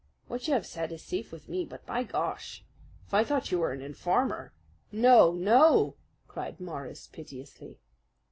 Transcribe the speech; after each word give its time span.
What 0.27 0.47
you 0.47 0.55
have 0.55 0.65
said 0.65 0.91
is 0.91 1.03
safe 1.03 1.31
with 1.31 1.47
me; 1.47 1.63
but, 1.63 1.85
by 1.85 2.01
Gar! 2.01 2.35
if 2.35 3.13
I 3.13 3.23
thought 3.23 3.51
you 3.51 3.59
were 3.59 3.71
an 3.71 3.83
informer" 3.83 4.51
"No, 5.07 5.31
no!" 5.31 5.95
cried 6.27 6.59
Morris 6.59 7.05
piteously. 7.05 7.77